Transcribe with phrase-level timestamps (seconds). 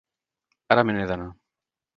[0.75, 1.31] Ara me n'he d'anar.